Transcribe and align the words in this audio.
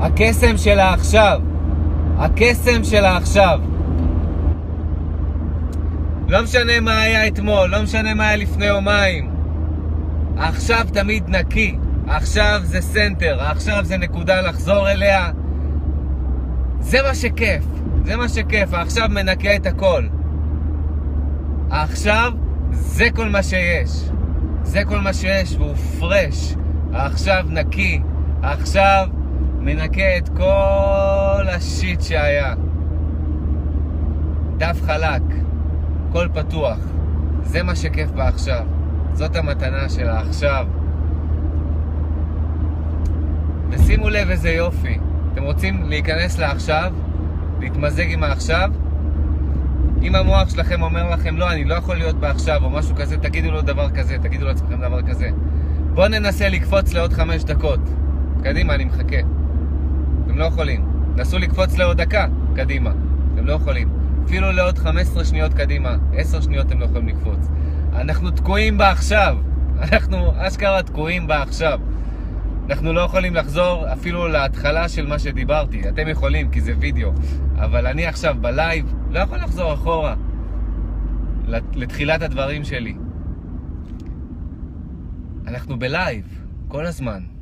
הקסם 0.00 0.56
של 0.56 0.78
העכשיו. 0.78 1.40
הקסם 2.18 2.84
של 2.84 3.04
העכשיו. 3.04 3.60
לא 6.28 6.42
משנה 6.42 6.80
מה 6.80 7.00
היה 7.00 7.26
אתמול, 7.26 7.70
לא 7.70 7.82
משנה 7.82 8.14
מה 8.14 8.28
היה 8.28 8.36
לפני 8.36 8.66
יומיים. 8.66 9.30
עכשיו 10.36 10.86
תמיד 10.92 11.28
נקי. 11.28 11.76
עכשיו 12.06 12.60
זה 12.62 12.80
center, 12.80 13.40
עכשיו 13.40 13.84
זה 13.84 13.96
נקודה 13.96 14.40
לחזור 14.40 14.90
אליה. 14.90 15.30
זה 16.80 16.98
מה 17.02 17.14
שכיף, 17.14 17.64
זה 18.04 18.16
מה 18.16 18.28
שכיף, 18.28 18.74
עכשיו 18.74 19.08
מנקה 19.10 19.56
את 19.56 19.66
הכל. 19.66 20.06
עכשיו 21.70 22.32
זה 22.70 23.06
כל 23.14 23.28
מה 23.28 23.42
שיש. 23.42 23.90
זה 24.62 24.84
כל 24.84 25.00
מה 25.00 25.12
שיש, 25.12 25.56
והוא 25.56 25.74
fresh. 25.74 26.54
עכשיו 26.92 27.44
נקי. 27.48 28.00
עכשיו 28.42 29.08
מנקה 29.60 30.16
את 30.16 30.28
כל 30.28 31.48
השיט 31.48 32.00
שהיה. 32.00 32.54
דף 34.56 34.82
חלק, 34.86 35.22
קול 36.12 36.28
פתוח. 36.34 36.78
זה 37.42 37.62
מה 37.62 37.76
שכיף 37.76 38.10
בעכשיו. 38.10 38.66
זאת 39.12 39.36
המתנה 39.36 39.88
של 39.88 40.08
העכשיו. 40.08 40.66
ושימו 43.70 44.08
לב 44.08 44.30
איזה 44.30 44.50
יופי. 44.50 44.98
אתם 45.32 45.42
רוצים 45.42 45.82
להיכנס 45.88 46.38
לעכשיו? 46.38 46.92
להתמזג 47.60 48.06
עם 48.08 48.24
העכשיו? 48.24 48.70
אם 50.02 50.14
המוח 50.14 50.50
שלכם 50.50 50.82
אומר 50.82 51.10
לכם, 51.10 51.36
לא, 51.36 51.52
אני 51.52 51.64
לא 51.64 51.74
יכול 51.74 51.96
להיות 51.96 52.16
בעכשיו, 52.16 52.64
או 52.64 52.70
משהו 52.70 52.94
כזה, 52.96 53.16
תגידו 53.18 53.50
לו 53.50 53.62
דבר 53.62 53.90
כזה, 53.90 54.16
תגידו 54.22 54.46
לעצמכם 54.46 54.80
דבר 54.80 55.02
כזה. 55.02 55.30
בואו 55.94 56.08
ננסה 56.08 56.48
לקפוץ 56.48 56.94
לעוד 56.94 57.12
חמש 57.12 57.44
דקות. 57.44 57.80
קדימה, 58.42 58.74
אני 58.74 58.84
מחכה. 58.84 59.39
לא 60.40 60.44
יכולים. 60.44 60.92
נסו 61.16 61.38
לקפוץ 61.38 61.78
לעוד 61.78 61.96
דקה, 61.96 62.26
קדימה. 62.56 62.90
אתם 63.34 63.46
לא 63.46 63.52
יכולים. 63.52 63.88
אפילו 64.26 64.52
לעוד 64.52 64.78
15 64.78 65.24
שניות 65.24 65.54
קדימה, 65.54 65.96
10 66.16 66.40
שניות 66.40 66.66
אתם 66.66 66.80
לא 66.80 66.84
יכולים 66.84 67.08
לקפוץ. 67.08 67.48
אנחנו 67.92 68.30
תקועים 68.30 68.78
בעכשיו. 68.78 69.36
אנחנו 69.92 70.32
אשכרה 70.36 70.82
תקועים 70.82 71.26
בעכשיו. 71.26 71.80
אנחנו 72.68 72.92
לא 72.92 73.00
יכולים 73.00 73.34
לחזור 73.34 73.92
אפילו 73.92 74.28
להתחלה 74.28 74.88
של 74.88 75.06
מה 75.06 75.18
שדיברתי. 75.18 75.88
אתם 75.88 76.08
יכולים, 76.08 76.50
כי 76.50 76.60
זה 76.60 76.72
וידאו. 76.78 77.12
אבל 77.56 77.86
אני 77.86 78.06
עכשיו 78.06 78.36
בלייב 78.40 78.94
לא 79.10 79.18
יכול 79.18 79.38
לחזור 79.38 79.74
אחורה 79.74 80.14
לתחילת 81.74 82.22
הדברים 82.22 82.64
שלי. 82.64 82.94
אנחנו 85.46 85.78
ב 85.78 85.89
live, 85.89 86.44
כל 86.68 86.86
הזמן. 86.86 87.39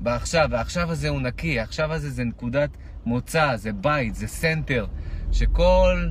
בעכשיו, 0.00 0.48
והעכשיו 0.50 0.90
הזה 0.90 1.08
הוא 1.08 1.20
נקי, 1.20 1.60
העכשיו 1.60 1.92
הזה 1.92 2.10
זה 2.10 2.24
נקודת 2.24 2.70
מוצא, 3.06 3.56
זה 3.56 3.72
בית, 3.72 4.14
זה 4.14 4.26
center, 4.26 4.86
שכל 5.32 6.08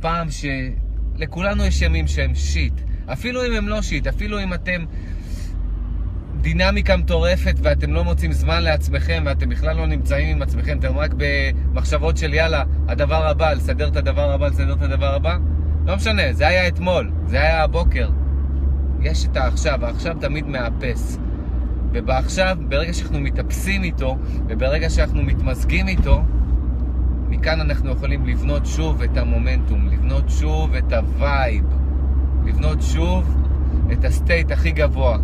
פעם 0.00 0.30
ש... 0.30 0.44
לכולנו 1.16 1.64
יש 1.64 1.82
ימים 1.82 2.06
שהם 2.06 2.34
shit. 2.34 2.72
אפילו 3.06 3.46
אם 3.46 3.52
הם 3.52 3.68
לא 3.68 3.82
shit, 3.82 4.06
אפילו 4.06 4.40
אם 4.40 4.54
אתם 4.54 4.84
דינמיקה 6.40 6.96
מטורפת 6.96 7.54
ואתם 7.62 7.92
לא 7.92 8.04
מוצאים 8.04 8.32
זמן 8.32 8.62
לעצמכם 8.62 9.22
ואתם 9.26 9.48
בכלל 9.48 9.76
לא 9.76 9.86
נמצאים 9.86 10.36
עם 10.36 10.42
עצמכם, 10.42 10.78
אתם 10.78 10.96
רק 10.96 11.10
במחשבות 11.16 12.16
של 12.16 12.34
יאללה, 12.34 12.64
הדבר 12.88 13.26
הבא, 13.26 13.52
לסדר 13.52 13.88
את 13.88 13.96
הדבר 13.96 14.32
הבא, 14.32 14.48
לסדר 14.48 14.74
את 14.74 14.82
הדבר 14.82 15.14
הבא. 15.14 15.36
לא 15.86 15.96
משנה, 15.96 16.32
זה 16.32 16.48
היה 16.48 16.68
אתמול, 16.68 17.10
זה 17.26 17.40
היה 17.40 17.64
הבוקר. 17.64 18.10
יש 19.02 19.26
את 19.26 19.36
העכשיו, 19.36 19.84
העכשיו 19.84 20.16
תמיד 20.20 20.46
מאפס. 20.46 21.18
ובעכשיו, 21.92 22.56
ברגע 22.68 22.92
שאנחנו 22.92 23.20
מתאפסים 23.20 23.82
איתו, 23.82 24.16
וברגע 24.48 24.90
שאנחנו 24.90 25.22
מתמזגים 25.22 25.88
איתו, 25.88 26.22
מכאן 27.28 27.60
אנחנו 27.60 27.90
יכולים 27.90 28.26
לבנות 28.26 28.66
שוב 28.66 29.02
את 29.02 29.16
המומנטום, 29.16 29.88
לבנות 29.88 30.30
שוב 30.30 30.74
את 30.74 30.92
ה 30.92 31.04
vibe, 31.04 31.64
לבנות 32.44 32.82
שוב 32.82 33.36
את 33.92 34.04
ה 34.04 34.12
state 34.12 34.52
הכי 34.52 34.70
גבוה. 34.70 35.18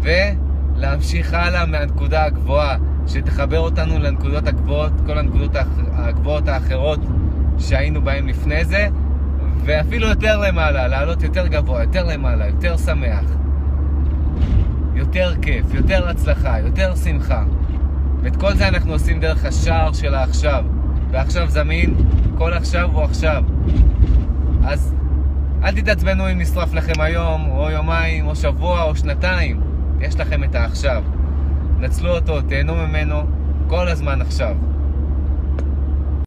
ולהמשיך 0.00 1.34
הלאה 1.34 1.66
מהנקודה 1.66 2.24
הגבוהה, 2.24 2.76
שתחבר 3.06 3.58
אותנו 3.58 3.98
לנקודות 3.98 4.46
הגבוהות, 4.46 4.92
כל 5.06 5.18
הנקודות 5.18 5.50
הגבוהות 5.92 6.48
האחרות 6.48 7.00
שהיינו 7.58 8.02
בהן 8.02 8.26
לפני 8.26 8.64
זה, 8.64 8.88
ואפילו 9.64 10.08
יותר 10.08 10.38
למעלה, 10.38 10.88
לעלות 10.88 11.22
יותר 11.22 11.46
גבוה, 11.46 11.82
יותר 11.82 12.04
למעלה, 12.04 12.46
יותר 12.46 12.76
שמח, 12.76 13.24
יותר 15.00 15.32
כיף, 15.42 15.74
יותר 15.74 16.08
הצלחה, 16.08 16.58
יותר 16.58 16.96
שמחה. 16.96 17.44
ואת 18.22 18.36
כל 18.36 18.54
זה 18.54 18.68
אנחנו 18.68 18.92
עושים 18.92 19.20
דרך 19.20 19.44
השער 19.44 19.92
של 19.92 20.14
העכשיו. 20.14 20.64
ועכשיו 21.10 21.50
זמין, 21.50 21.94
כל 22.38 22.52
עכשיו 22.52 22.90
הוא 22.92 23.02
עכשיו. 23.02 23.44
אז 24.64 24.94
אל 25.62 25.72
תתעצבנו 25.72 26.32
אם 26.32 26.38
נשרף 26.38 26.74
לכם 26.74 27.00
היום, 27.00 27.50
או 27.50 27.70
יומיים, 27.70 28.26
או 28.26 28.36
שבוע, 28.36 28.82
או 28.82 28.96
שנתיים. 28.96 29.60
יש 30.00 30.20
לכם 30.20 30.44
את 30.44 30.54
העכשיו. 30.54 31.02
נצלו 31.78 32.16
אותו, 32.16 32.40
תהנו 32.40 32.74
ממנו 32.74 33.22
כל 33.66 33.88
הזמן 33.88 34.20
עכשיו. 34.20 34.56